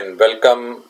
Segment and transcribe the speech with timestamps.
[0.00, 0.82] and welcome.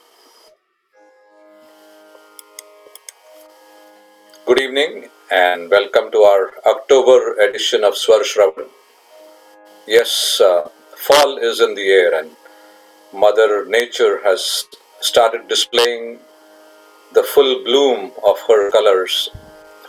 [4.47, 8.69] Good evening and welcome to our October edition of Swar Shravan.
[9.87, 12.31] Yes, uh, fall is in the air and
[13.13, 14.69] Mother Nature has
[15.03, 16.19] started displaying
[17.13, 19.29] the full bloom of her colors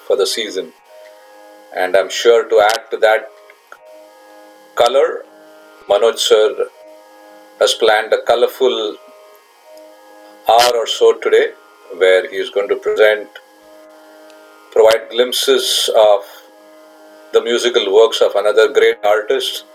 [0.06, 0.74] for the season.
[1.74, 3.32] And I'm sure to add to that
[4.76, 5.24] color,
[5.88, 6.68] Manoj sir
[7.60, 8.98] has planned a colorful
[10.50, 11.52] hour or so today
[11.98, 13.28] where he is going to present,
[14.72, 16.22] provide glimpses of
[17.34, 19.66] the musical works of another great artist.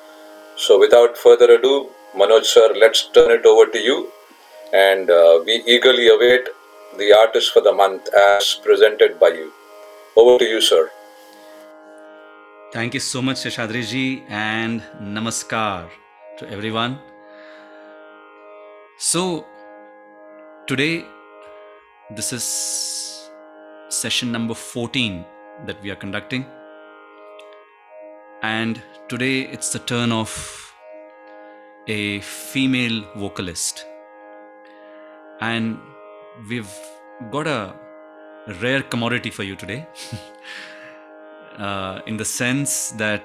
[0.56, 4.10] So, without further ado, Manoj sir, let's turn it over to you
[4.72, 6.48] and uh, we eagerly await
[6.98, 9.52] the artist for the month as presented by you.
[10.16, 10.90] Over to you, sir.
[12.72, 15.88] Thank you so much, Sheshadri and namaskar
[16.38, 16.98] to everyone.
[18.98, 19.46] So,
[20.66, 21.04] today,
[22.10, 23.30] this is
[23.88, 25.24] session number 14
[25.66, 26.46] that we are conducting,
[28.42, 30.74] and today it's the turn of
[31.86, 33.86] a female vocalist,
[35.40, 35.78] and
[36.48, 36.74] we've
[37.30, 37.74] got a
[38.60, 39.86] rare commodity for you today.
[41.58, 43.22] uh, in the sense that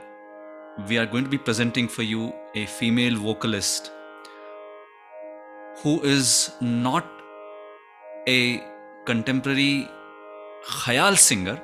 [0.88, 3.92] we are going to be presenting for you a female vocalist
[5.82, 7.15] who is not
[8.28, 8.64] a
[9.06, 9.88] contemporary
[10.68, 11.62] khayal singer,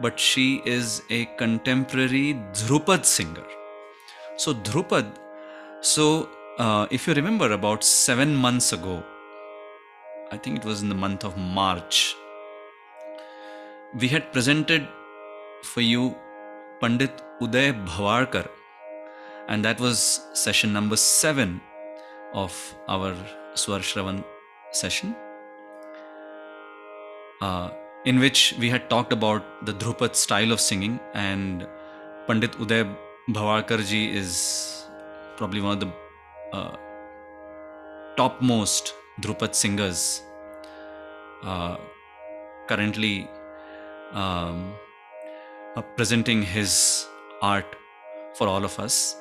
[0.00, 3.46] but she is a contemporary Dhrupad singer.
[4.36, 5.16] So, Dhrupad,
[5.80, 9.02] so uh, if you remember about seven months ago,
[10.32, 12.16] I think it was in the month of March,
[13.94, 14.88] we had presented
[15.62, 16.16] for you
[16.80, 18.48] Pandit Uday Bhawalkar,
[19.48, 21.60] and that was session number seven
[22.32, 22.52] of
[22.88, 23.14] our
[23.54, 24.24] Swar Shravan
[24.72, 25.14] session,
[27.40, 27.70] uh,
[28.04, 31.66] in which we had talked about the Dhrupad style of singing, and
[32.26, 32.94] Pandit Uday
[33.28, 34.86] Bhawalkar ji is
[35.36, 35.92] probably one of the
[36.52, 36.76] uh,
[38.16, 40.22] topmost Dhrupad singers
[41.42, 41.76] uh,
[42.68, 43.28] currently.
[44.12, 44.74] Um,
[45.76, 47.06] uh, presenting his
[47.42, 47.76] art
[48.34, 49.16] for all of us.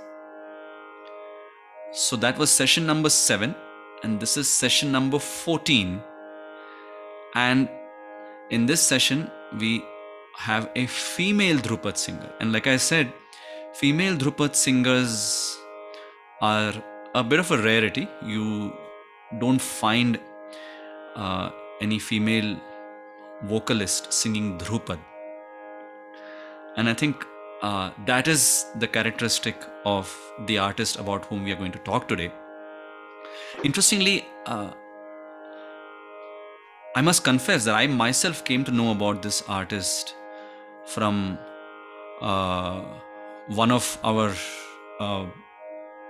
[1.91, 3.55] So that was session number seven,
[4.03, 6.01] and this is session number 14.
[7.35, 7.69] And
[8.49, 9.83] in this session, we
[10.37, 12.31] have a female Dhrupad singer.
[12.39, 13.13] And like I said,
[13.73, 15.57] female Dhrupad singers
[16.41, 16.73] are
[17.15, 18.07] a bit of a rarity.
[18.23, 18.73] You
[19.39, 20.19] don't find
[21.15, 21.51] uh,
[21.81, 22.59] any female
[23.43, 24.99] vocalist singing Dhrupad.
[26.75, 27.25] And I think
[27.61, 29.55] uh, that is the characteristic
[29.85, 30.15] of
[30.47, 32.31] the artist about whom we are going to talk today.
[33.63, 34.71] Interestingly, uh,
[36.95, 40.15] I must confess that I myself came to know about this artist
[40.85, 41.39] from
[42.21, 42.83] uh,
[43.47, 44.31] one of our
[44.99, 45.25] uh,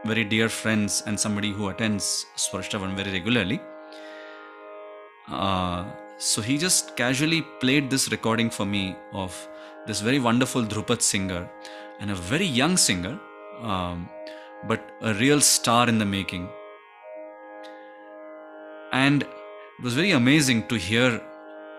[0.03, 3.61] very dear friends and somebody who attends Swarshravan very regularly.
[5.29, 5.85] Uh,
[6.17, 9.47] so he just casually played this recording for me of
[9.88, 11.49] this very wonderful Dhrupad singer
[12.01, 13.17] and a very young singer,
[13.61, 14.09] um,
[14.67, 16.49] but a real star in the making.
[18.91, 19.25] And
[19.83, 21.21] it was very amazing to hear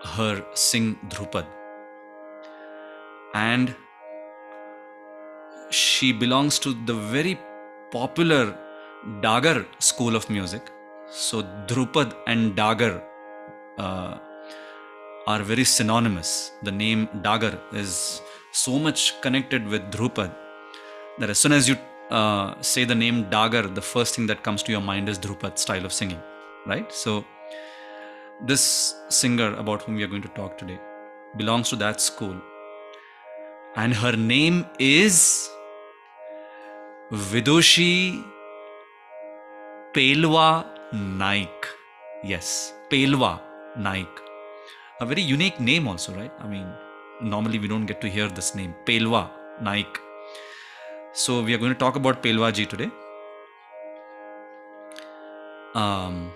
[0.03, 1.47] her sing Dhrupad.
[3.33, 3.75] And
[5.71, 7.39] she belongs to the very
[7.89, 8.55] popular
[9.23, 10.69] Dagar school of music.
[11.09, 13.01] So Dhrupad and Dagar
[13.79, 14.19] uh,
[15.25, 16.51] are very synonymous.
[16.61, 18.21] The name Dagar is
[18.51, 20.31] so much connected with Dhrupad
[21.17, 21.75] that as soon as you
[22.11, 25.57] uh, say the name Dagar, the first thing that comes to your mind is Dhrupad
[25.57, 26.21] style of singing,
[26.67, 26.91] right?
[26.91, 27.25] So,
[28.43, 30.79] this singer about whom we are going to talk today
[31.37, 32.35] belongs to that school,
[33.75, 35.49] and her name is
[37.11, 38.23] Vidushi
[39.93, 41.67] Pelwa Naik.
[42.23, 43.39] Yes, Pelwa
[43.77, 44.07] Naik.
[45.01, 46.31] A very unique name also right?
[46.39, 46.67] I mean
[47.21, 49.29] normally we don't get to hear this name pelwa
[49.61, 49.99] naik.
[51.13, 52.89] So we are going to talk about pelwa ji today.
[55.73, 56.31] Um,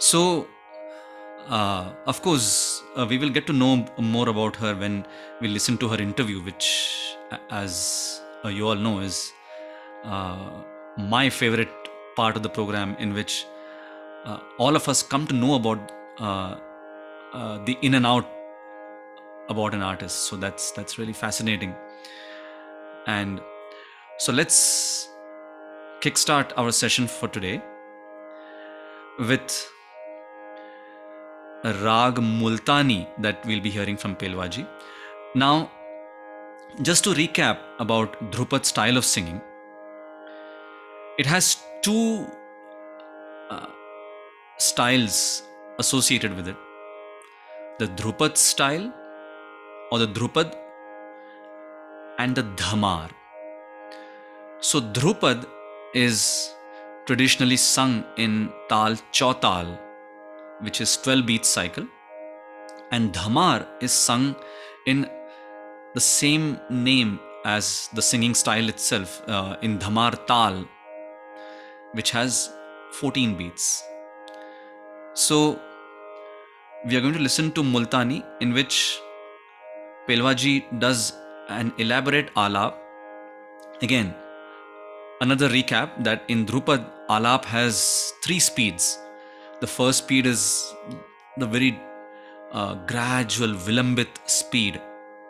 [0.00, 0.48] so
[1.48, 5.06] uh, of course uh, we will get to know more about her when
[5.40, 7.14] we listen to her interview which
[7.50, 9.32] as uh, you all know is
[10.04, 10.50] uh,
[10.96, 11.70] my favorite
[12.16, 13.44] part of the program in which
[14.24, 16.56] uh, all of us come to know about uh,
[17.64, 18.28] the in and out
[19.50, 20.24] about an artist.
[20.28, 21.74] So that's that's really fascinating.
[23.06, 23.40] And
[24.18, 25.08] so let's
[26.00, 27.62] kickstart our session for today
[29.18, 29.70] with
[31.64, 34.66] rag multani that we'll be hearing from Pelwaji.
[35.34, 35.70] Now,
[36.82, 39.40] just to recap about Dhrupad style of singing,
[41.18, 42.26] it has two
[43.50, 43.66] uh,
[44.58, 45.42] styles
[45.78, 46.56] associated with it
[47.78, 48.92] the Dhrupad style
[49.90, 50.54] or the Dhrupad
[52.18, 53.10] and the Dhamar.
[54.60, 55.46] So, Dhrupad
[55.94, 56.54] is
[57.06, 59.78] traditionally sung in Tal Chautal,
[60.60, 61.86] which is 12 beat cycle,
[62.92, 64.36] and Dhamar is sung
[64.86, 65.08] in
[65.94, 70.64] the same name as the singing style itself uh, in Dhamar Tal,
[71.92, 72.52] which has
[72.92, 73.82] 14 beats.
[75.14, 75.60] So,
[76.86, 78.98] we are going to listen to Multani, in which
[80.08, 81.12] Pelwaji does
[81.48, 82.74] an elaborate alap.
[83.82, 84.14] Again,
[85.20, 88.98] another recap that in Dhrupad, alap has three speeds.
[89.60, 90.74] The first speed is
[91.36, 91.78] the very
[92.52, 94.80] uh, gradual Vilambit speed,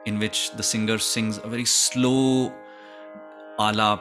[0.06, 2.54] in which the singer sings a very slow
[3.58, 4.00] alap,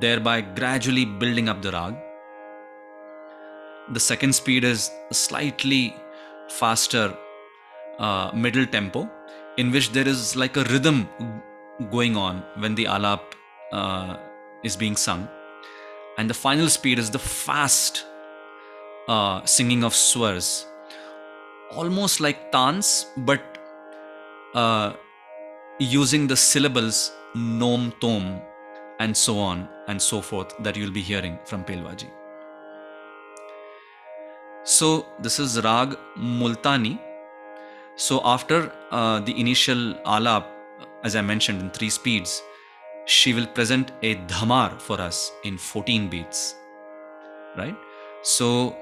[0.00, 1.94] thereby gradually building up the rag.
[3.92, 5.94] The second speed is slightly
[6.48, 7.14] faster
[7.98, 9.10] uh, middle tempo,
[9.58, 11.06] in which there is like a rhythm
[11.90, 13.20] going on when the alap
[13.72, 14.16] uh,
[14.64, 15.28] is being sung.
[16.16, 18.04] And the final speed is the fast
[19.08, 20.66] uh, singing of swars,
[21.70, 23.42] almost like tans, but
[24.54, 24.92] uh,
[25.78, 28.40] using the syllables nom tom
[29.00, 32.10] and so on and so forth that you'll be hearing from Pelwaji.
[34.64, 36.98] So this is Rag Multani.
[37.96, 40.46] So after uh, the initial alap,
[41.04, 42.42] as I mentioned in three speeds,
[43.06, 46.54] she will present a dhamar for us in 14 beats.
[47.56, 47.76] Right?
[48.22, 48.76] So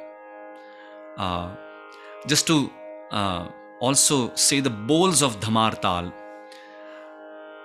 [1.17, 1.49] uh,
[2.27, 2.71] just to
[3.11, 3.49] uh,
[3.81, 6.13] also say the bols of dhamar tal.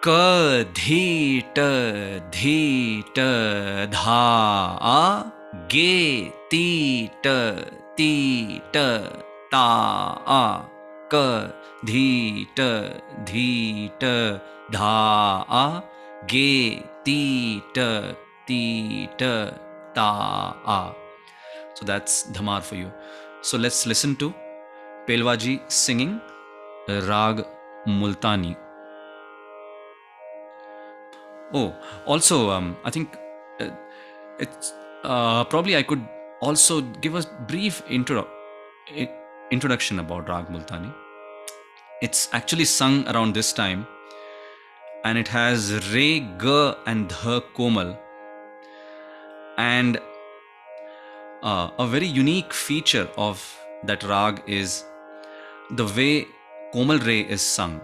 [0.02, 1.70] Ka dhi ta
[2.36, 3.30] dhi ta
[3.96, 5.32] dha a
[5.70, 7.38] ge ti ta
[7.96, 8.88] ti ta
[9.52, 9.68] ta
[10.26, 10.46] a.
[11.10, 11.26] Ka
[11.86, 12.70] dhi ta
[13.26, 14.16] dhi ta
[14.72, 14.96] dha
[15.64, 15.66] a
[16.28, 17.90] ge ti ta
[18.48, 18.64] ti
[19.18, 19.34] ta
[19.94, 20.10] ta
[20.66, 20.82] a.
[21.76, 22.92] So that's dhamar for you
[23.42, 24.34] so let's listen to
[25.08, 26.20] pelwaji singing
[27.08, 27.46] rag
[27.88, 28.56] multani.
[31.54, 31.74] Oh
[32.06, 33.18] also um, i think
[33.60, 33.70] uh,
[34.40, 34.74] it's
[35.04, 36.06] uh, probably i could
[36.42, 38.28] also give a brief intro
[39.52, 40.94] introduction about rag multani.
[42.02, 43.86] It's actually sung around this time
[45.04, 47.98] and it has re ga and dha komal.
[49.58, 50.00] And
[51.44, 53.44] uh, a very unique feature of
[53.84, 54.84] that rag is
[55.72, 56.28] the way
[56.74, 57.82] komal re is sung.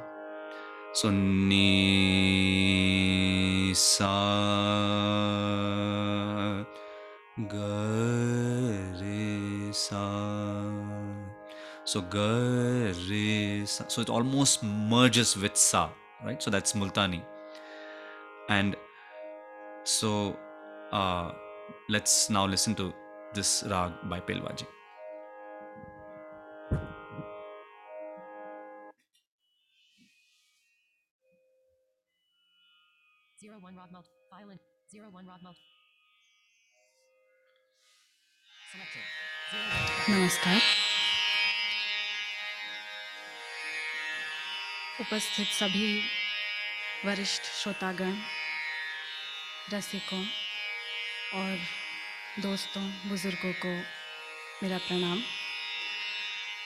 [0.94, 1.63] So ni
[3.74, 4.13] sa
[7.48, 7.83] ga
[9.01, 10.04] re sa.
[11.83, 13.88] So ga re sa.
[13.88, 15.89] So it almost merges with sa
[16.24, 16.42] right?
[16.42, 17.21] So that's multani.
[18.50, 18.75] And
[19.83, 20.38] so
[20.92, 21.31] uh,
[21.89, 22.94] let's now listen to
[23.38, 24.66] this rag by pelwaji
[33.40, 34.07] Zero one rod mult.
[34.31, 34.59] Violin.
[34.92, 35.59] Zero one rod mult.
[38.71, 39.06] Selected.
[40.09, 40.62] नमस्कार
[45.02, 45.88] उपस्थित सभी
[47.06, 48.14] वरिष्ठ श्रोतागण
[49.73, 50.23] रसिकों
[51.42, 51.57] और
[52.38, 53.70] दोस्तों, बुज़ुर्गों को
[54.62, 55.24] मेरा प्रणाम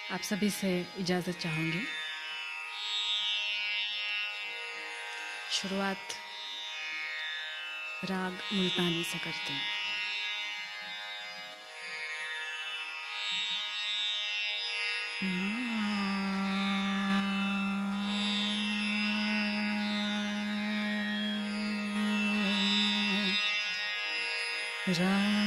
[0.10, 1.84] आप सभी से इजाज़त चाहूँगी
[5.50, 6.14] शुरुआत
[8.04, 9.70] राग मुल्तानी से करते हैं
[24.88, 25.41] Right.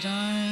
[0.00, 0.49] I don't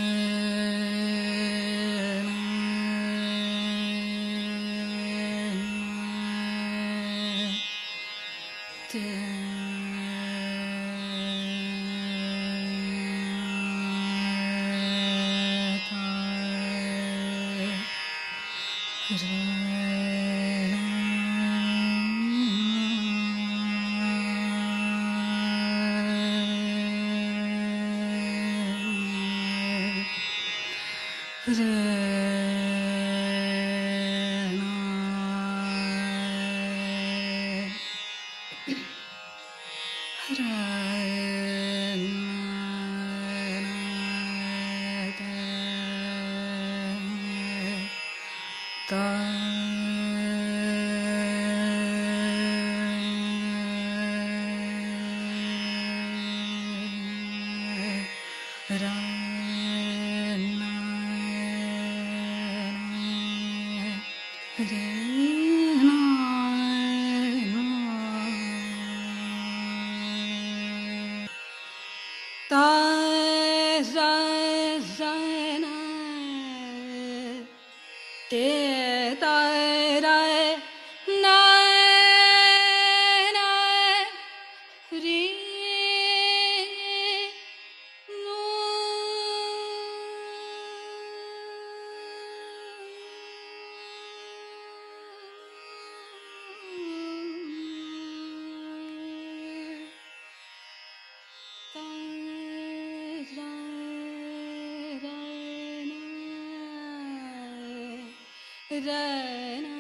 [108.86, 109.77] वाह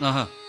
[0.00, 0.39] Aha.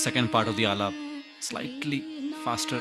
[0.00, 0.94] Second part of the alap
[1.40, 2.00] slightly
[2.44, 2.80] faster.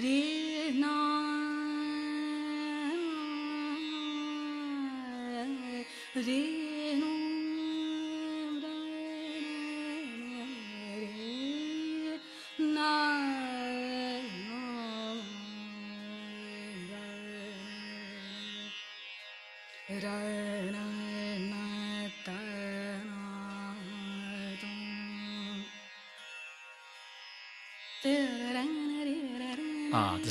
[0.00, 0.40] Read.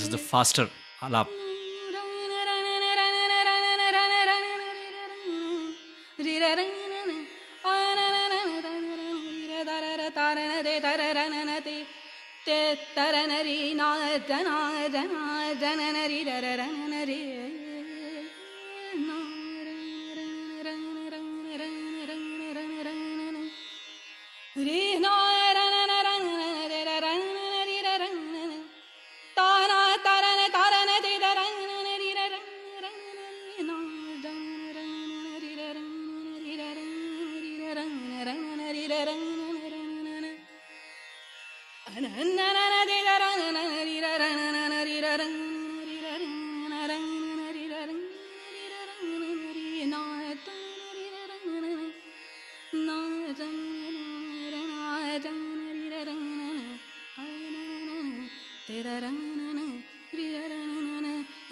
[0.09, 0.69] the faster
[1.01, 1.38] Alap.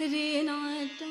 [0.00, 1.07] रे नाथ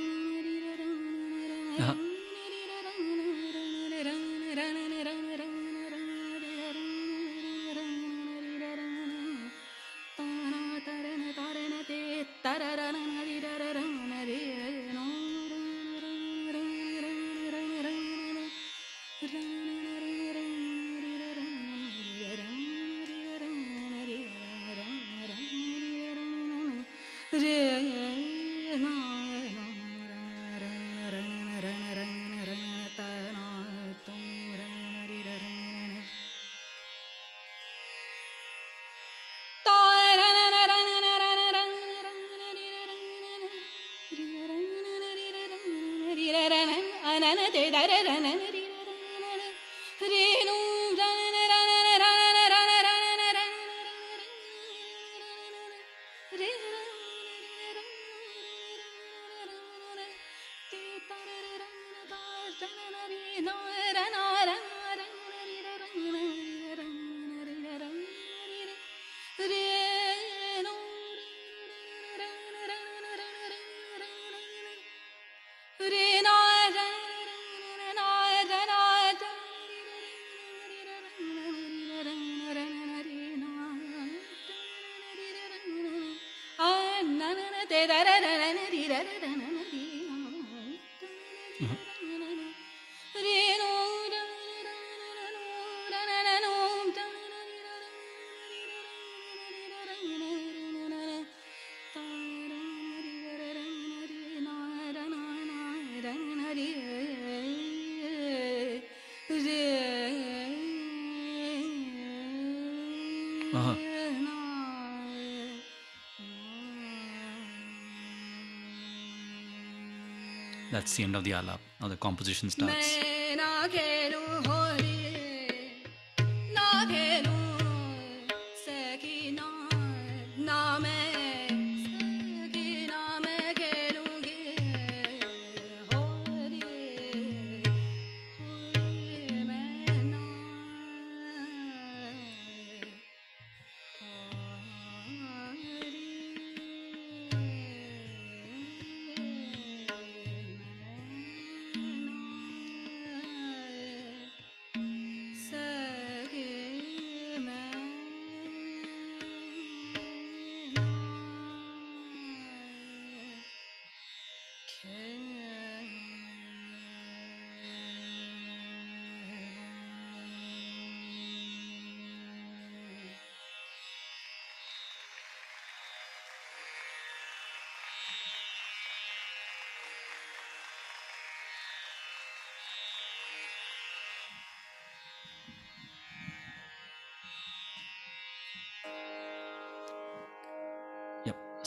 [120.78, 121.58] That's the end of the alap.
[121.82, 123.00] Now the composition starts.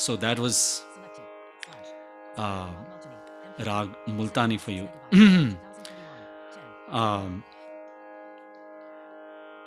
[0.01, 0.83] So that was
[2.39, 2.71] uh,
[3.59, 4.89] Rag Multani for you.
[6.91, 7.45] um,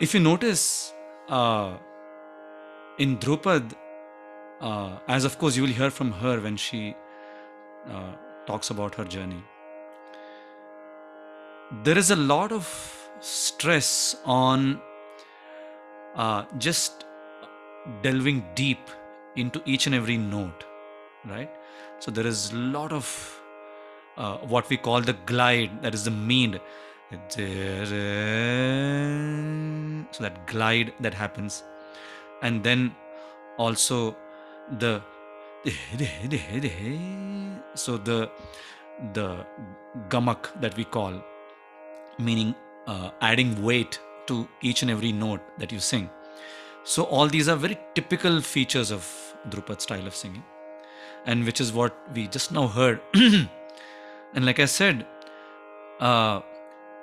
[0.00, 0.92] if you notice
[1.28, 1.76] uh,
[2.98, 3.74] in Dhrupad,
[4.60, 6.96] uh, as of course you will hear from her when she
[7.88, 8.10] uh,
[8.46, 9.44] talks about her journey,
[11.84, 12.66] there is a lot of
[13.20, 14.80] stress on
[16.16, 17.04] uh, just
[18.02, 18.80] delving deep
[19.36, 20.64] into each and every note,
[21.26, 21.50] right?
[21.98, 23.40] So there is a lot of
[24.16, 26.60] uh, what we call the glide, that is the meend.
[27.30, 27.46] So
[30.20, 31.62] that glide that happens,
[32.42, 32.94] and then
[33.58, 34.16] also
[34.78, 35.02] the
[37.74, 38.30] so the
[39.12, 39.46] the
[40.08, 41.22] gamak that we call
[42.18, 42.54] meaning
[42.86, 46.10] uh, adding weight to each and every note that you sing
[46.84, 49.06] so all these are very typical features of
[49.48, 50.44] dhrupad style of singing.
[51.26, 53.00] And which is what we just now heard.
[54.34, 55.06] And like i said
[56.00, 56.40] uh,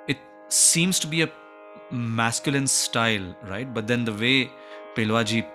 [0.06, 0.18] it
[0.48, 1.30] seems to be a
[1.90, 3.72] masculine style right?
[3.72, 4.50] But then the way
[4.94, 5.46] pelwaji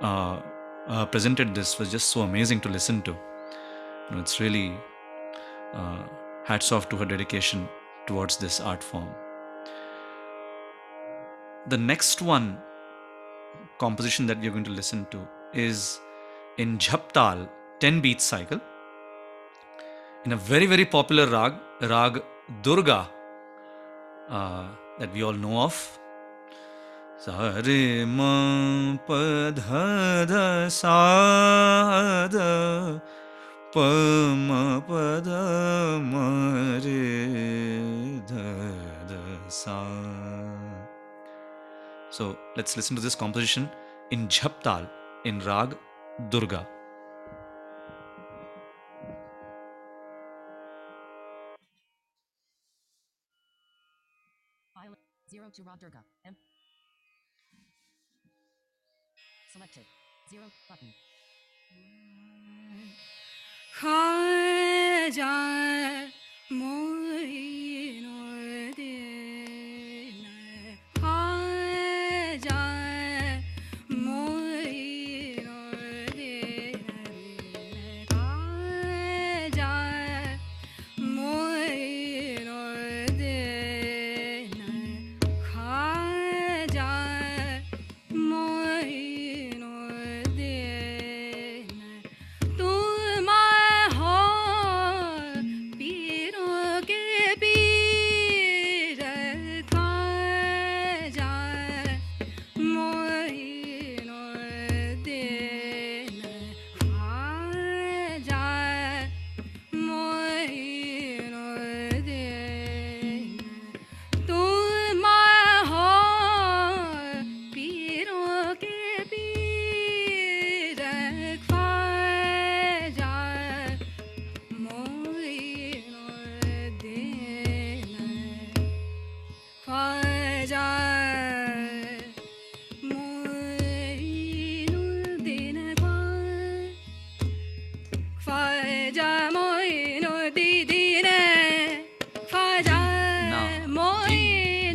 [0.00, 0.40] uh,
[0.88, 3.10] uh, presented this was just so amazing to listen to.
[3.10, 4.72] You know, it's really
[5.74, 6.04] uh,
[6.44, 7.68] hats off to her dedication
[8.06, 9.08] towards this art form.
[11.68, 12.58] The next one
[13.78, 16.00] composition that we're going to listen to is
[16.58, 17.48] in Jhaptal
[17.80, 18.60] 10 beat cycle.
[20.24, 22.22] In a very very popular rag rag
[22.62, 23.08] Durga
[24.28, 24.66] uh,
[24.98, 25.76] that we all know of.
[27.18, 33.00] Sa re ma pa dha dha sa da
[33.72, 33.88] pa
[34.48, 36.28] ma pa dha ma
[36.84, 38.48] re dha
[39.08, 39.80] dha sa
[42.16, 43.68] so let's listen to this composition
[44.10, 44.88] in Jhaptal
[45.26, 45.76] in Rag
[46.30, 46.66] Durga.
[54.72, 54.96] File
[55.30, 56.02] 0 to Rod Durga.
[56.24, 56.34] M.
[59.52, 59.84] Selected.
[60.30, 60.88] 0 button.
[63.78, 65.34] Khaja
[66.50, 66.85] moinor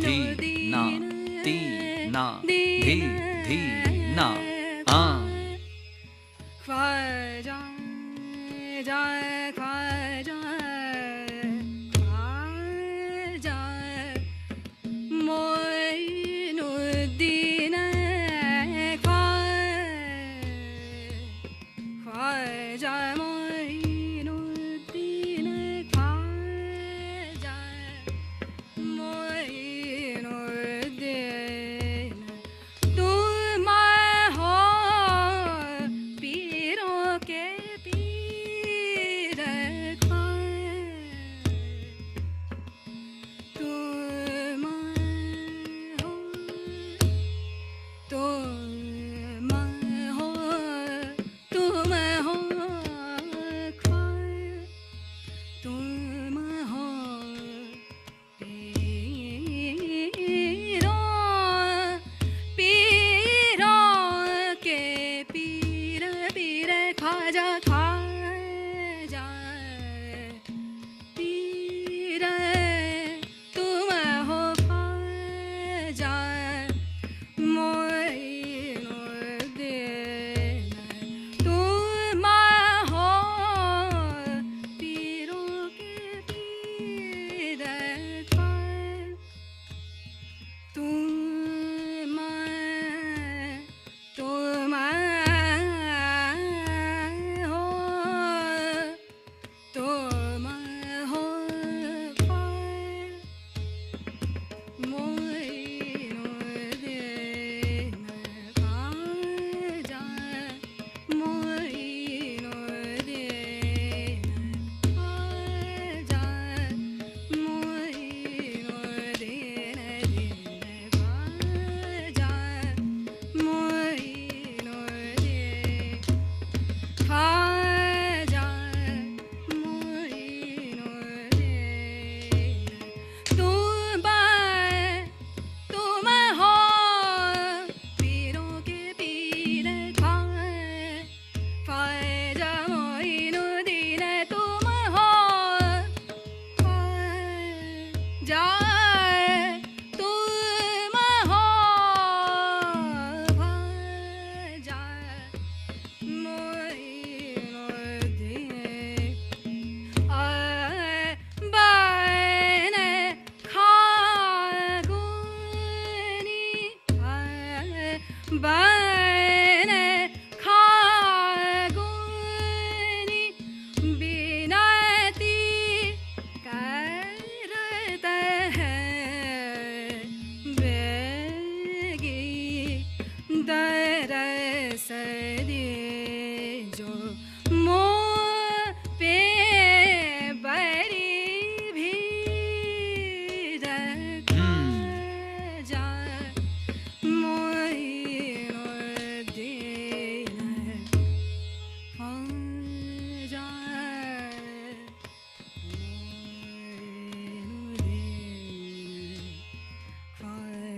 [0.02, 0.90] ディーナ
[1.44, 4.51] ディーナディーディーナ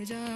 [0.05, 0.34] जा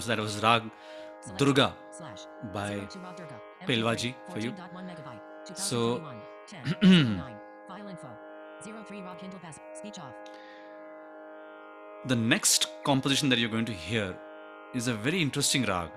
[0.00, 0.62] so that was Rag
[1.36, 1.74] Durga
[2.54, 2.86] by.
[3.66, 4.54] Pelvaji for you.
[5.54, 7.36] So- 2021, 10, 09.
[7.68, 8.08] File info.
[8.86, 9.58] 03 Rob Kindle Pass.
[9.74, 10.14] Speech off.
[12.06, 14.16] The next composition that you're going to hear
[14.74, 15.90] is a very interesting rag.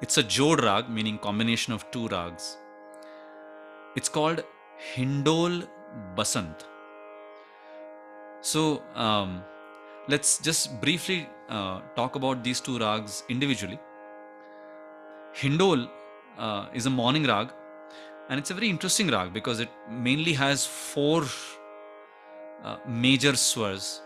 [0.00, 2.56] It's a Jod rag, meaning combination of two rags.
[3.96, 4.42] It's called
[4.94, 5.68] Hindol
[6.16, 6.64] Basant.
[8.40, 9.42] So um,
[10.08, 13.78] let's just briefly uh, talk about these two rags individually.
[15.34, 15.88] Hindol
[16.38, 17.50] uh, is a morning rag,
[18.28, 21.24] and it's a very interesting rag because it mainly has four
[22.64, 24.00] uh, major swars.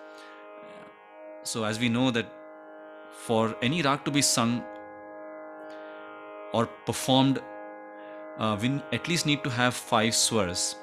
[1.42, 2.26] So, as we know that
[3.12, 4.62] for any rag to be sung
[6.52, 7.40] or performed,
[8.38, 10.76] uh, we at least need to have five swars.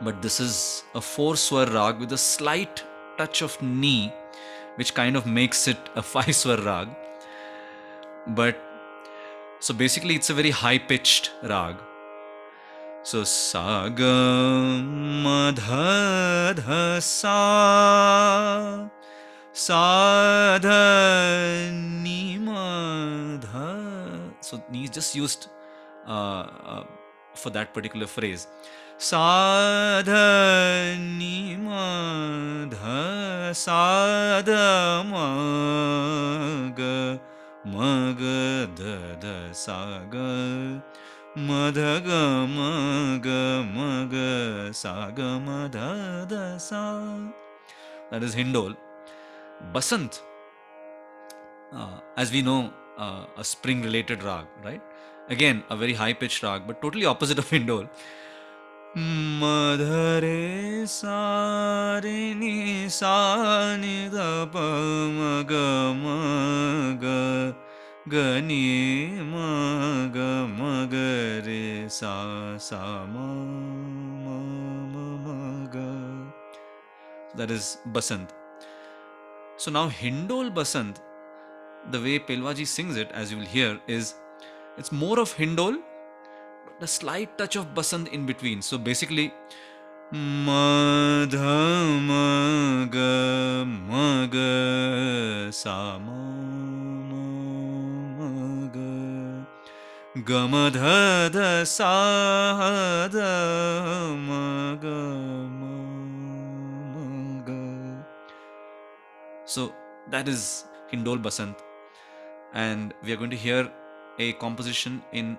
[0.00, 2.84] But this is a four swar rag with a slight
[3.18, 4.12] touch of ni,
[4.76, 6.88] which kind of makes it a five rag.
[8.26, 8.56] But
[9.60, 11.76] so basically, it's a very high pitched rag.
[13.02, 14.14] So sa ga
[15.24, 18.88] ma dha dha sa
[19.52, 23.68] sa dha ni ma dha.
[24.40, 25.46] So he's just used
[26.06, 26.84] uh, uh,
[27.34, 28.48] for that particular phrase.
[28.98, 37.18] Sa dha ni ma dha sa dha ma ga
[37.66, 40.80] ma ga da da sa ga
[41.36, 46.82] ma dha ga ma ga ma ga sa ga ma dha da sa.
[48.10, 48.78] That is Hindol.
[49.74, 50.22] Basant,
[51.70, 54.80] uh, as we know, uh, a spring related rag, right?
[55.28, 57.90] Again, a very high pitched rag, but totally opposite of Hindol.
[58.96, 60.86] Re
[71.90, 73.28] sa sa ma
[74.24, 74.38] ma
[74.88, 75.90] ma ma ga.
[77.36, 78.30] That is Basant.
[79.58, 81.02] So now Hindol Basant,
[81.90, 84.14] the way Pelvaji sings it, as you will hear, is
[84.78, 85.82] it's more of Hindol,
[86.80, 88.62] a slight touch of Basant in between.
[88.62, 89.32] So basically,
[90.12, 96.12] Madha Maga Maga Sa Ma
[97.10, 97.24] Ma
[98.18, 99.46] Maga
[100.16, 105.00] Gamadha Da Sa Da Maga
[105.60, 105.74] Ma
[106.94, 108.04] Maga
[109.44, 109.72] so
[110.10, 111.56] that is Hindol Basant.
[112.54, 113.70] And we are going to hear
[114.18, 115.38] a composition in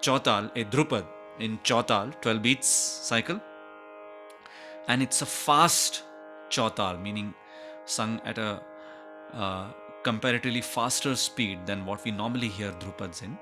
[0.00, 1.06] Chautal, a Dhrupad
[1.38, 3.40] in Chautal, 12 beats cycle.
[4.86, 6.04] And it's a fast
[6.50, 7.34] Chautal, meaning
[7.84, 8.62] sung at a
[9.34, 9.70] uh,
[10.02, 13.36] comparatively faster speed than what we normally hear Dhrupads in.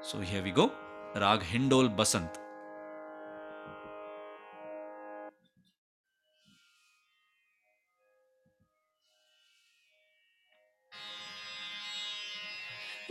[0.00, 0.72] So here we go.
[1.14, 2.38] Rag Hindol Basant.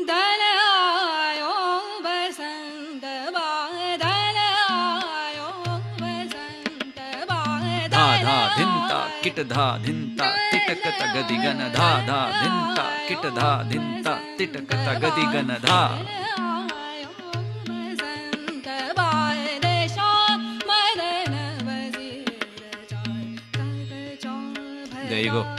[0.08, 0.45] दल
[9.26, 15.58] किट धा धिंता तिटक तगदि गन धा धा धिंता किट धा धिंता तिटक तगदि गन
[15.66, 15.82] धा
[25.10, 25.55] There you go.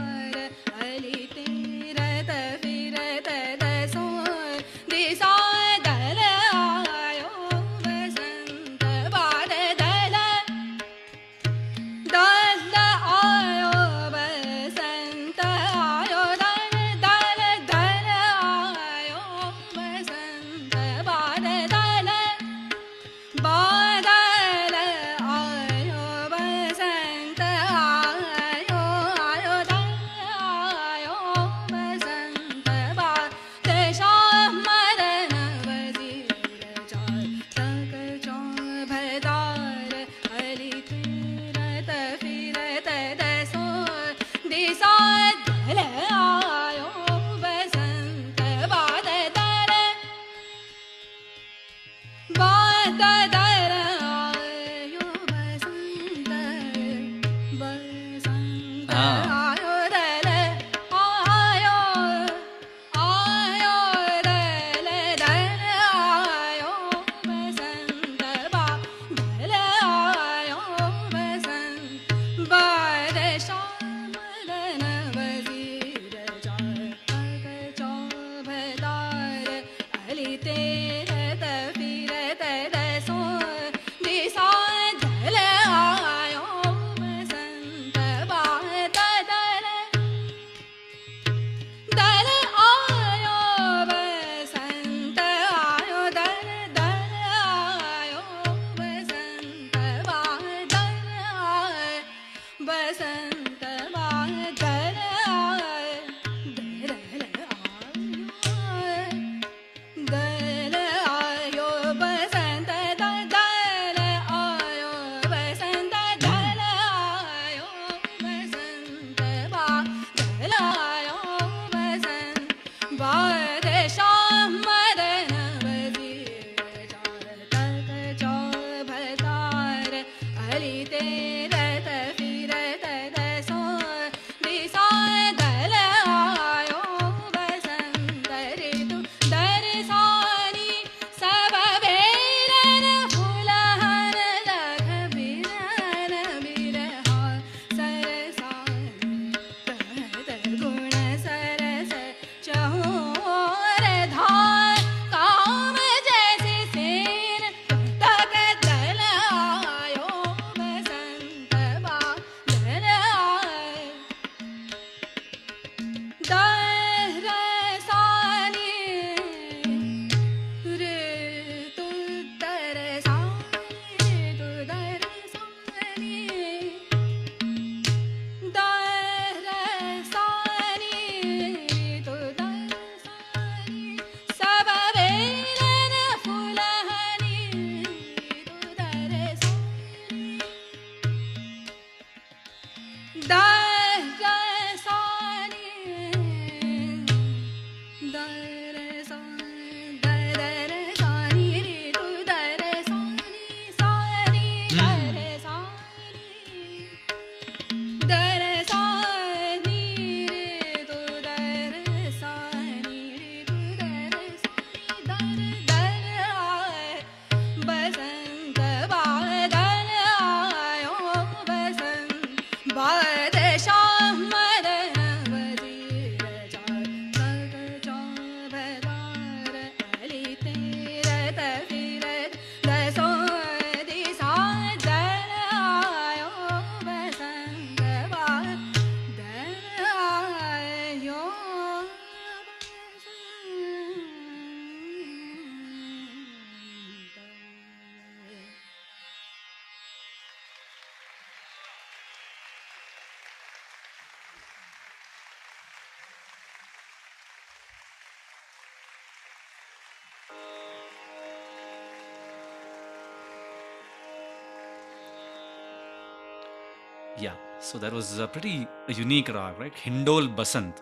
[267.59, 269.73] So that was a pretty unique rag, right?
[269.75, 270.75] Hindol Basant.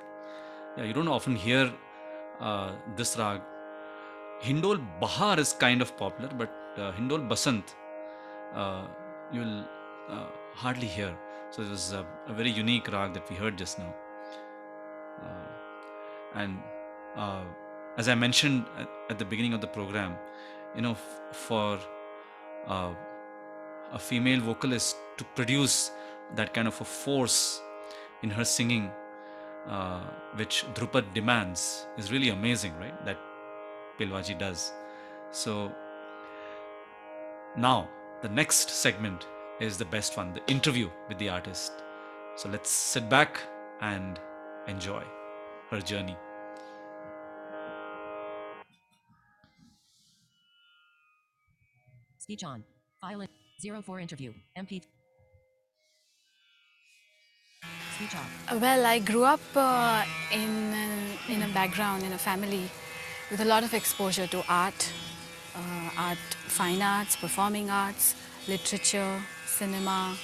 [0.77, 1.73] Yeah, you don't often hear
[2.41, 3.41] uh, this rag.
[4.43, 7.75] Hindol Bahar is kind of popular, but uh, Hindol Basant
[8.55, 8.87] uh,
[9.33, 9.65] you'll
[10.09, 11.17] uh, hardly hear.
[11.51, 13.95] So it was a, a, very unique rag that we heard just now.
[15.23, 16.59] Uh, and
[17.17, 17.45] uh,
[17.97, 20.17] as I mentioned at, at, the beginning of the program,
[20.75, 20.97] you know,
[21.33, 21.79] for
[22.67, 25.93] a female vocalist to produce
[26.37, 27.61] that kind of a force
[28.23, 28.91] in her singing,
[29.69, 30.03] uh,
[30.37, 33.05] which Dhrupad demands, is really amazing, right?
[33.05, 33.19] That
[33.99, 34.73] Pelvaji does.
[35.31, 35.73] So
[37.57, 37.89] now
[38.23, 39.27] the next segment
[39.61, 41.73] is the best one, the interview with the artist.
[42.37, 43.41] So let's sit back
[43.81, 44.19] and
[44.67, 45.05] enjoy
[45.71, 46.17] her journey.
[52.19, 52.65] Speech on.
[53.01, 53.29] File in.
[53.83, 54.33] 04 interview.
[54.59, 54.83] MP.
[58.61, 62.71] Well, I grew up uh, in an, in a background in a family
[63.31, 64.93] with a lot of exposure to art,
[65.55, 68.15] uh, art, fine arts, performing arts,
[68.49, 70.17] literature, cinema,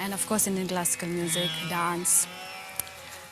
[0.00, 2.26] and of course Indian classical music, dance.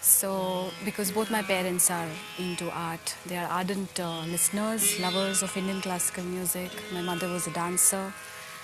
[0.00, 5.54] So, because both my parents are into art, they are ardent uh, listeners, lovers of
[5.56, 6.70] Indian classical music.
[6.92, 8.12] My mother was a dancer,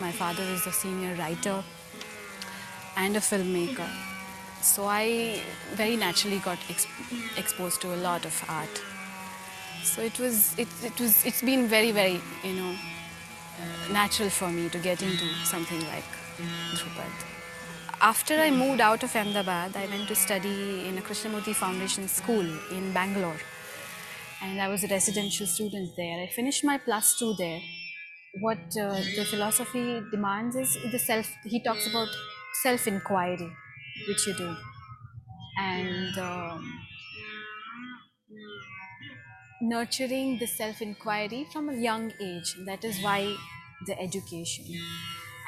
[0.00, 1.62] my father is a senior writer
[2.96, 4.15] and a filmmaker.
[4.72, 5.40] So I
[5.74, 6.86] very naturally got ex-
[7.36, 8.82] exposed to a lot of art.
[9.82, 12.72] So it was, it, it was, it's been very, very, you know,
[13.60, 16.04] uh, natural for me to get into something like
[16.74, 17.12] Dhrupad.
[18.00, 22.46] After I moved out of Ahmedabad, I went to study in a Krishnamurti Foundation school
[22.70, 23.40] in Bangalore.
[24.42, 26.22] And I was a residential student there.
[26.22, 27.60] I finished my plus two there.
[28.40, 32.08] What uh, the philosophy demands is the self, he talks about
[32.62, 33.50] self inquiry,
[34.08, 34.56] which you do.
[35.58, 36.80] And um,
[39.60, 42.54] nurturing the self inquiry from a young age.
[42.66, 43.36] That is why
[43.86, 44.64] the education.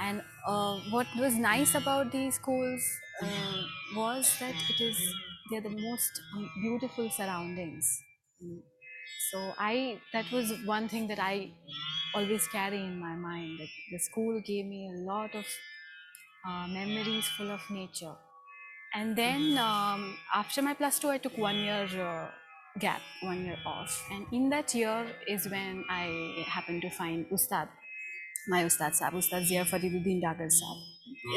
[0.00, 2.82] And uh, what was nice about these schools
[3.22, 3.62] uh,
[3.96, 4.96] was that it is
[5.50, 6.20] they're the most
[6.62, 8.00] beautiful surroundings.
[9.30, 11.52] So I that was one thing that I
[12.14, 13.58] always carry in my mind.
[13.60, 15.46] That the school gave me a lot of
[16.46, 18.16] uh, memories full of nature.
[18.94, 22.30] And then um, after my plus two, I took one year uh,
[22.78, 24.04] gap, one year off.
[24.10, 27.68] And in that year is when I happened to find Ustad,
[28.48, 30.78] my Ustad Sahab, Ustad Zia Fariduddin Dagar Sahab.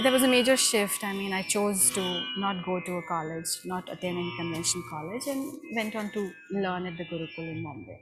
[0.03, 1.03] There was a major shift.
[1.03, 5.27] I mean, I chose to not go to a college, not attend any conventional college,
[5.27, 7.97] and went on to learn at the Gurukul in Mumbai.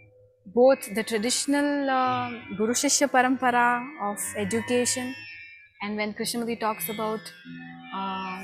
[0.46, 5.16] Both the traditional uh, Guru Shishya Parampara of education,
[5.82, 7.20] and when Krishnamurti talks about
[7.96, 8.44] uh,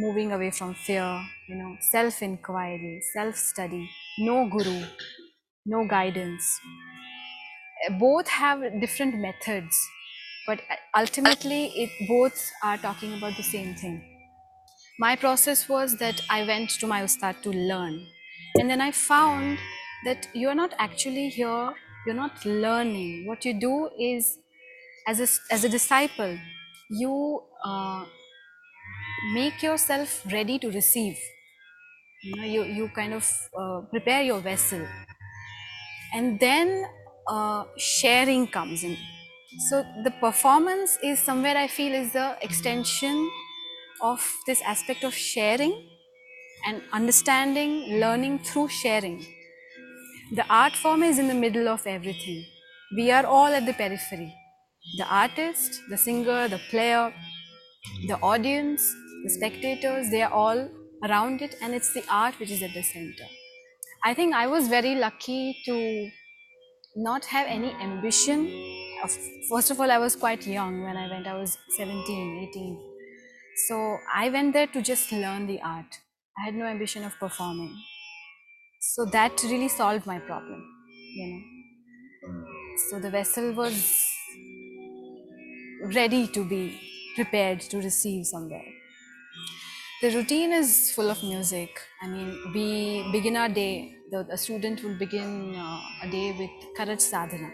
[0.00, 1.08] moving away from fear,
[1.48, 3.88] you know, self inquiry, self study,
[4.18, 4.84] no guru,
[5.66, 6.60] no guidance.
[7.98, 9.76] Both have different methods,
[10.46, 10.60] but
[10.96, 14.04] ultimately, it both are talking about the same thing.
[14.98, 18.06] My process was that I went to my ustad to learn,
[18.58, 19.58] and then I found
[20.04, 21.74] that you're not actually here,
[22.06, 23.26] you're not learning.
[23.26, 24.38] What you do is,
[25.06, 26.38] as a, as a disciple,
[26.90, 28.06] you uh,
[29.34, 31.18] make yourself ready to receive.
[32.22, 33.26] You know you, you kind of
[33.58, 34.86] uh, prepare your vessel.
[36.12, 36.84] And then
[37.28, 38.96] uh, sharing comes in.
[39.68, 43.16] So the performance is somewhere i feel is the extension
[44.00, 45.72] of this aspect of sharing
[46.66, 49.26] and understanding learning through sharing.
[50.32, 52.44] The art form is in the middle of everything.
[52.96, 54.32] We are all at the periphery.
[54.98, 57.12] The artist the singer the player
[58.08, 58.94] the audience,
[59.24, 60.68] the spectators, they are all
[61.04, 63.26] around it, and it's the art which is at the center.
[64.04, 66.10] I think I was very lucky to
[66.96, 68.50] not have any ambition.
[69.48, 72.78] First of all, I was quite young when I went, I was 17, 18.
[73.68, 75.98] So I went there to just learn the art.
[76.38, 77.76] I had no ambition of performing.
[78.80, 80.64] So that really solved my problem,
[81.14, 81.40] you know.
[82.88, 84.06] So the vessel was
[85.94, 86.80] ready to be
[87.16, 88.64] prepared to receive somewhere.
[90.02, 91.78] The routine is full of music.
[92.00, 96.50] I mean, we begin our day, the, a student will begin uh, a day with
[96.76, 97.50] Kharaj Sadhana,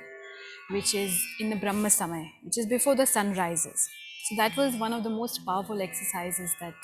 [0.70, 3.88] which is in the Brahma Samay, which is before the sun rises.
[4.28, 6.74] So that was one of the most powerful exercises that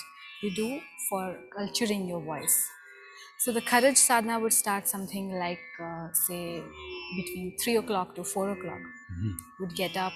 [0.42, 2.68] you do for culturing your voice.
[3.38, 6.62] So the kharaj sadhana would start something like, uh, say,
[7.16, 8.80] between three o'clock to four o'clock.
[9.60, 10.12] Would get up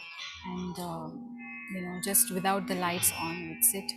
[0.46, 1.36] and, um,
[1.74, 3.92] you know, just without the lights on, would sit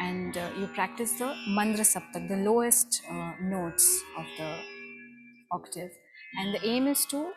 [0.00, 1.28] and uh, you practice the
[1.58, 4.50] mandra saptak, the lowest uh, notes of the
[5.50, 5.90] octave.
[6.38, 7.32] And the aim is to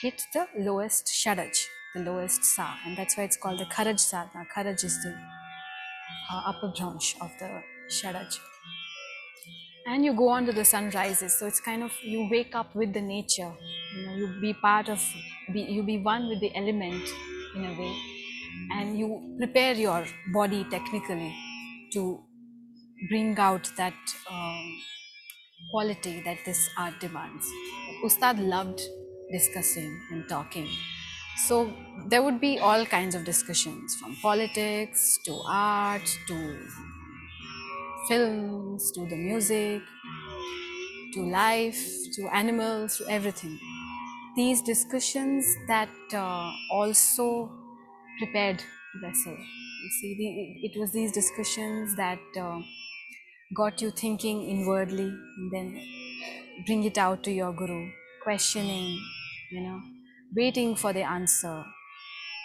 [0.00, 4.46] hit the lowest shadaj, the lowest sa, and that's why it's called the kharaj sadhana.
[4.54, 5.12] Kharaj is the
[6.32, 8.40] uh, upper branch of the shadaj
[9.86, 12.74] and you go on to the sun rises so it's kind of you wake up
[12.74, 13.52] with the nature.
[13.96, 15.02] You know you be part of
[15.52, 17.08] be, you be one with the element
[17.56, 17.96] in a way.
[18.72, 21.34] And you prepare your body technically
[21.92, 22.24] to
[23.08, 23.94] bring out that
[24.30, 24.80] um,
[25.70, 27.46] quality that this art demands.
[28.04, 28.80] Ustad loved
[29.32, 30.68] discussing and talking.
[31.46, 31.72] So
[32.08, 36.68] there would be all kinds of discussions from politics to art to
[38.08, 39.82] films to the music
[41.14, 41.82] to life
[42.14, 43.58] to animals to everything.
[44.36, 47.50] These discussions that uh, also
[48.18, 48.62] prepared
[49.00, 49.36] vessel.
[49.36, 52.60] You see, the, it was these discussions that uh,
[53.54, 55.86] got you thinking inwardly and then
[56.66, 57.90] bring it out to your guru,
[58.22, 59.00] questioning,
[59.50, 59.80] you know,
[60.34, 61.64] waiting for the answer.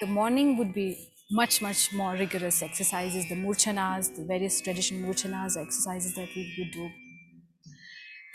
[0.01, 5.57] The morning would be much, much more rigorous exercises, the murchanas, the various traditional murchanas,
[5.57, 6.89] exercises that we would do.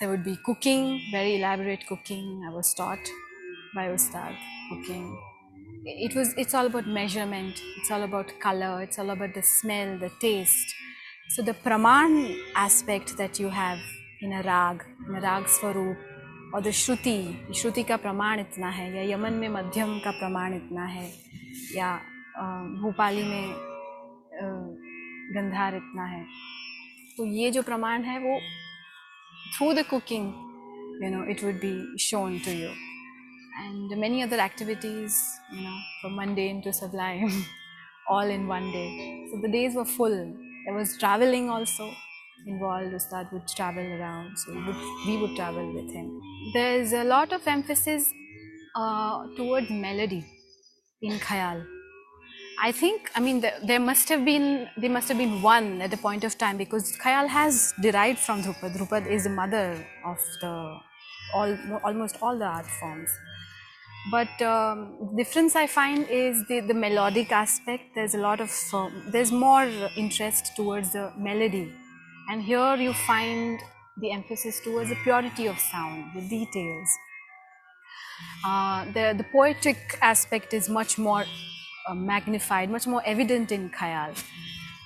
[0.01, 2.45] There would be cooking, very elaborate cooking.
[2.47, 2.99] I was taught
[3.75, 4.37] by Ustad
[4.69, 5.32] cooking.
[5.85, 6.33] It was.
[6.37, 7.61] It's all about measurement.
[7.78, 8.83] It's all about color.
[8.83, 10.74] It's all about the smell, the taste.
[11.28, 13.78] So the praman aspect that you have
[14.20, 15.97] in a rag, in a rag swaroop,
[16.55, 20.85] और the श्रुति श्रुति का प्रमाण इतना है या Yemen में मध्यम का प्रमाण इतना
[20.87, 21.07] है
[21.76, 21.93] या
[22.37, 22.43] अ,
[23.28, 24.49] में अ,
[25.37, 26.24] गंधार इतना है
[27.16, 28.39] तो ये जो प्रमाण है वो
[29.57, 30.26] through the cooking
[31.05, 31.72] you know it would be
[32.09, 32.68] shown to you
[33.59, 37.45] and many other activities, you know, from mundane to sublime,
[38.09, 39.29] all in one day.
[39.31, 40.35] So the days were full.
[40.67, 41.91] There was traveling also
[42.47, 42.95] involved.
[42.95, 44.77] Ustad would travel around, so we would,
[45.07, 46.21] we would travel with him.
[46.55, 48.13] There's a lot of emphasis
[48.75, 50.25] uh, towards melody
[51.01, 51.65] in Khayal.
[52.63, 55.91] I think, I mean, there, there must have been there must have been one at
[55.91, 58.77] the point of time because Khayal has derived from Dhrupad.
[58.77, 60.79] Dhrupad is the mother of the
[61.35, 63.11] all almost all the art forms.
[64.11, 67.95] But um, difference I find is the, the melodic aspect.
[67.95, 69.65] There's a lot of um, there's more
[69.97, 71.73] interest towards the melody,
[72.29, 73.61] and here you find
[74.01, 76.89] the emphasis towards the purity of sound, the details.
[78.45, 81.25] Uh, the the poetic aspect is much more
[81.89, 84.13] uh, magnified, much more evident in Khayal.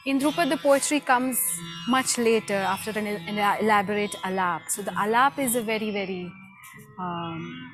[0.04, 1.40] In Dhrupad, the poetry comes
[1.88, 4.68] much later after an, an elaborate alap.
[4.68, 6.30] So the alap is a very, very
[7.00, 7.72] um,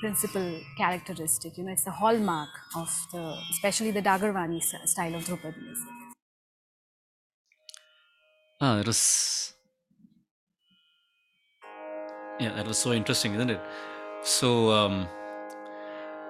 [0.00, 1.58] principal characteristic.
[1.58, 5.88] You know, it's the hallmark of the, especially the Dagarwani style of Dhrupad music.
[8.60, 9.54] Ah, that was.
[12.40, 13.60] Yeah, that was so interesting, isn't it?
[14.22, 15.08] So, um,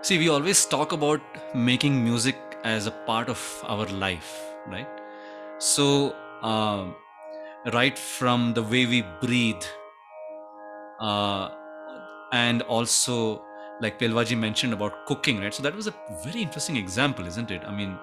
[0.03, 1.21] see, we always talk about
[1.55, 4.89] making music as a part of our life, right?
[5.59, 6.97] So, um,
[7.73, 9.65] right from the way we breathe,
[11.01, 11.51] uh,
[12.33, 13.43] and also
[13.81, 15.55] like Pelvaji mentioned about cooking, right?
[15.55, 17.63] So that was a very interesting example, isn't it?
[17.67, 17.99] I mean,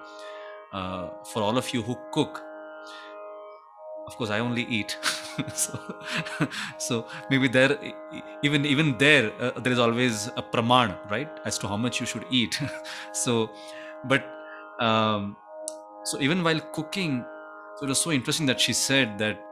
[0.72, 2.42] uh, for all of you who cook,
[4.06, 4.96] of course, I only eat,
[5.54, 5.78] so
[6.78, 7.78] so maybe there,
[8.42, 12.06] even even there, uh, there is always a praman, right, as to how much you
[12.06, 12.60] should eat.
[13.12, 13.50] so,
[14.04, 14.24] but
[14.80, 15.36] um,
[16.04, 17.24] so even while cooking,
[17.76, 19.42] so it was so interesting that she said that.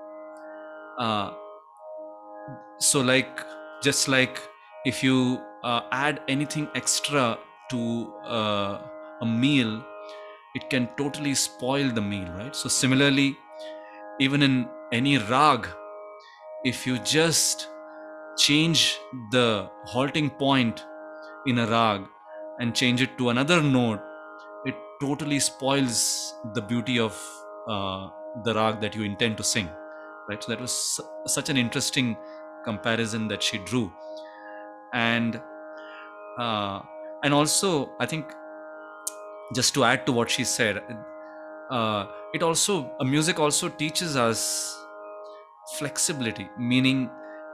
[0.98, 1.32] Uh,
[2.78, 3.40] so like
[3.82, 4.40] just like
[4.84, 7.38] if you uh, add anything extra
[7.70, 8.78] to uh,
[9.22, 9.82] a meal
[10.54, 12.54] it can totally spoil the meal right?
[12.54, 13.38] So similarly
[14.20, 15.66] even in any rag
[16.64, 17.68] if you just
[18.38, 18.98] change
[19.30, 20.84] the halting point
[21.46, 22.02] in a rag
[22.60, 24.00] and change it to another note
[24.64, 27.14] it totally spoils the beauty of
[27.68, 28.08] uh,
[28.44, 29.68] the rag that you intend to sing
[30.28, 30.42] right?
[30.42, 32.16] So that was su- such an interesting
[32.64, 33.92] comparison that she drew.
[34.94, 35.40] And
[36.38, 36.80] uh,
[37.22, 38.32] and also i think
[39.54, 40.82] just to add to what she said
[41.70, 44.78] uh, it also music also teaches us
[45.78, 47.10] flexibility meaning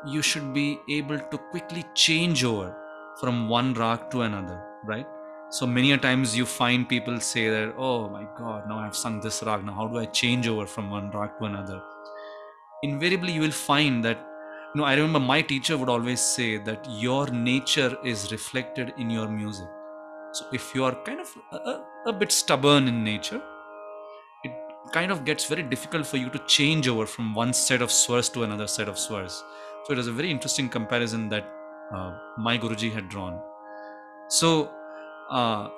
[0.07, 2.76] you should be able to quickly change over
[3.20, 5.07] from one rag to another right?
[5.51, 9.20] So many a times you find people say that oh my god now i've sung
[9.20, 11.83] this rag now how do i change over from one rag to another?
[12.83, 14.24] Invariably you will find that
[14.75, 19.29] know i remember my teacher would always say that your nature is reflected in your
[19.29, 19.68] music.
[20.33, 23.43] So if you are kind of a, a, a bit stubborn in nature
[24.45, 24.53] it
[24.93, 28.29] kind of gets very difficult for you to change over from one set of swars
[28.31, 29.43] to another set of swars.
[29.85, 31.53] So it was a very interesting comparison that
[31.93, 33.41] uh, my guruji had drawn.
[34.29, 34.71] So
[35.31, 35.68] uh,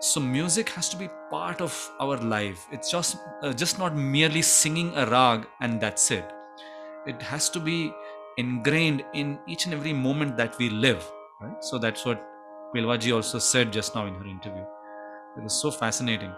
[0.00, 2.68] so music has to be part of our life.
[2.70, 6.24] It's just uh, just not merely singing a rag and that's it.
[7.06, 7.92] It has to be
[8.38, 11.04] ingrained in each and every moment that we live
[11.40, 11.64] right?
[11.64, 12.24] So that's what
[12.74, 14.64] Pelvaji also said just now in her interview.
[15.36, 16.32] It was so fascinating.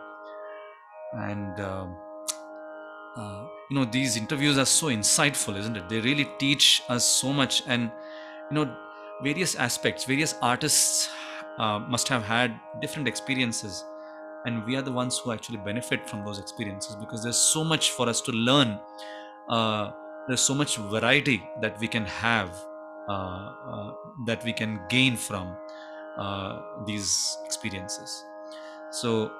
[1.13, 1.97] And um,
[3.17, 5.89] uh, you know these interviews are so insightful isn't it?
[5.89, 7.63] They really teach us so much.
[7.67, 7.91] And
[8.51, 8.77] you know
[9.23, 11.11] various aspects various artists
[11.59, 13.85] uh, must have had different experiences.
[14.47, 17.91] And we are the ones who actually benefit from those experiences because there's so much
[17.91, 18.79] for us to learn.
[19.51, 19.91] Uh,
[20.27, 22.51] there's so much variety that we can have
[23.09, 23.93] uh, uh,
[24.27, 25.57] that we can gain from
[26.17, 28.25] uh, these experiences.
[28.91, 29.33] So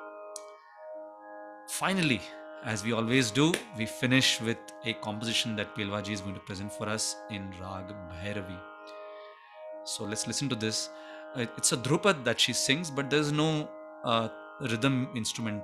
[1.69, 2.21] finally
[2.65, 6.73] as we always do we finish with a composition that Pelvaji is going to present
[6.73, 8.59] for us in Rag Bhairavi.
[9.85, 10.91] So let's listen to this.
[11.37, 13.69] Uh, it's a dhrupad that she sings but there's no
[14.05, 14.29] uh,
[14.63, 15.63] rhythm instrument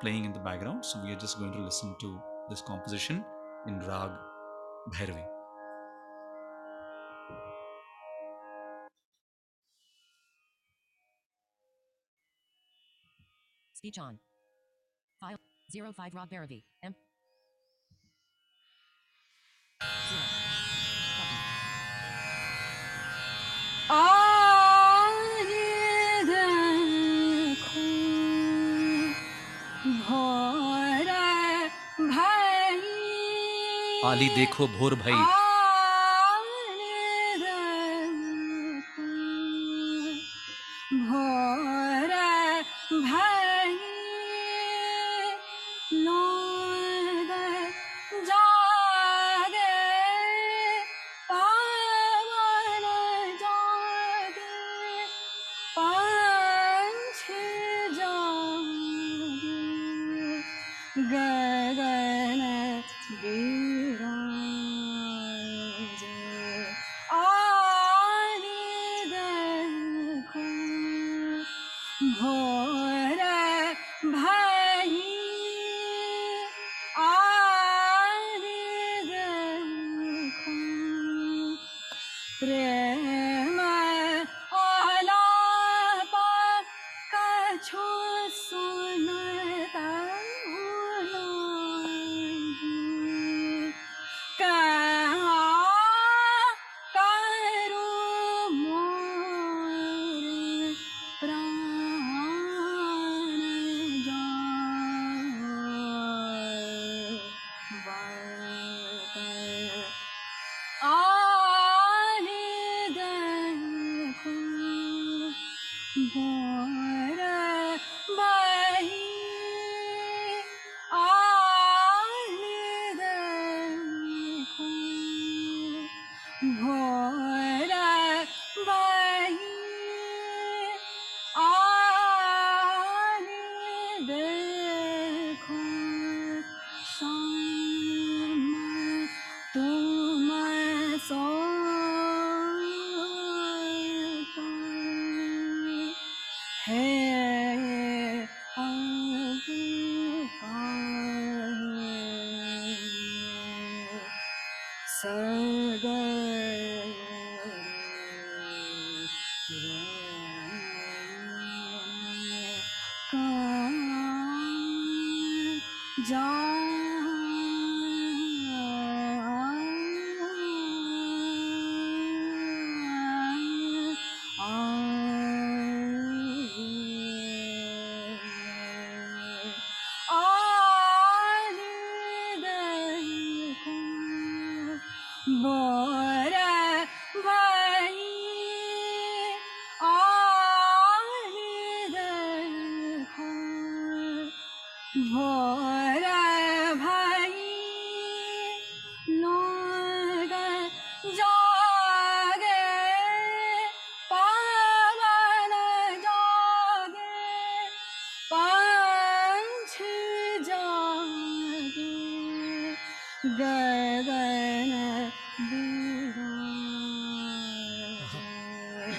[0.00, 3.24] playing in the background so we are just going to listen to this composition
[3.66, 4.10] in Rag
[4.90, 5.26] Bhairavi
[13.86, 14.18] Speech on.
[15.20, 15.36] File
[15.92, 16.64] 05 Rob Baravi.
[16.82, 16.94] M.
[34.06, 35.45] आली देखो भोर भई।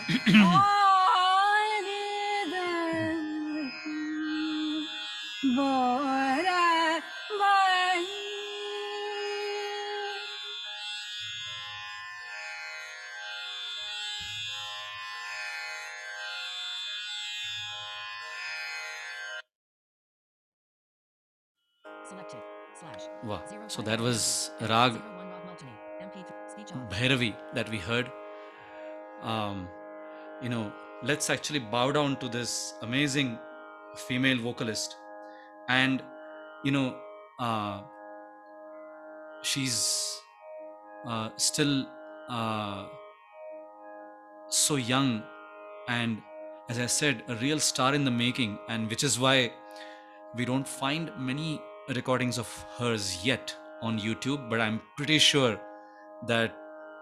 [0.08, 0.78] Wow
[23.68, 24.51] so that was.
[24.62, 25.76] Rag Zero one Rob Multany.
[26.01, 26.51] MP3.
[26.51, 26.88] Speech on.
[26.89, 28.12] Bhairavi that we heard.
[29.22, 29.68] Um,
[30.42, 30.72] you know,
[31.04, 33.38] let's actually bow down to this amazing
[33.96, 34.96] female vocalist.
[35.70, 36.04] And,
[36.64, 36.96] you know,
[37.40, 37.82] uh,
[39.42, 40.20] she's
[41.06, 41.86] uh, still
[42.30, 42.88] uh,
[44.50, 45.24] so young
[45.90, 46.22] and
[46.70, 49.52] as i said a real star in the making and which is why
[50.36, 51.62] we don't find many
[51.96, 55.60] recordings of hers yet on youtube but i'm pretty sure
[56.28, 56.56] that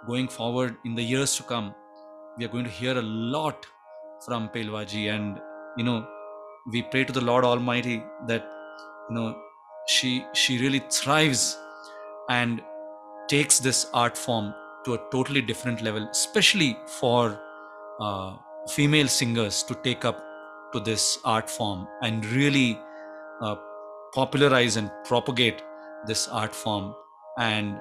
[0.07, 1.73] going forward in the years to come
[2.37, 3.65] we are going to hear a lot
[4.25, 5.39] from Pelvaji and
[5.77, 6.05] you know
[6.71, 8.45] we pray to the lord almighty that
[9.09, 9.35] you know
[9.87, 11.57] she she really thrives
[12.29, 12.61] and
[13.27, 17.39] takes this art form to a totally different level especially for
[17.99, 18.35] uh,
[18.69, 20.23] female singers to take up
[20.73, 22.79] to this art form and really
[23.41, 23.55] uh,
[24.13, 25.61] popularize and propagate
[26.07, 26.93] this art form
[27.37, 27.77] and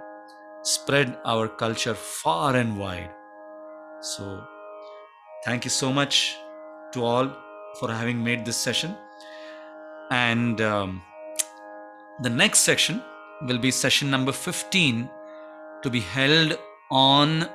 [0.62, 3.10] spread our culture far and wide
[4.04, 4.24] so
[5.44, 6.36] thank you so much
[6.92, 7.28] to all
[7.80, 8.94] for having made this session
[10.10, 11.02] and um,
[12.22, 13.02] the next section
[13.48, 15.08] will be session number 15
[15.82, 16.58] to be held
[16.90, 17.48] on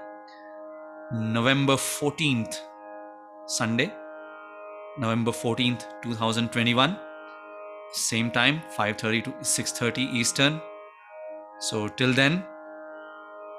[1.12, 2.60] November 14th,
[3.48, 3.92] Sunday,
[5.00, 6.98] November 14th, 2021.
[7.92, 10.62] Same time, 5:30 to 6:30 Eastern.
[11.60, 12.44] So till then,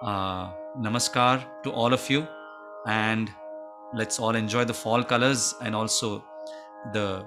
[0.02, 2.26] uh, namaskar to all of you,
[2.86, 3.30] and
[3.94, 6.24] let's all enjoy the fall colors and also
[6.92, 7.26] the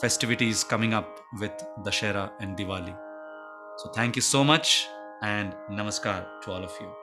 [0.00, 1.52] festivities coming up with
[1.84, 2.96] Dashera and Diwali.
[3.78, 4.86] So thank you so much
[5.22, 7.01] and namaskar to all of you.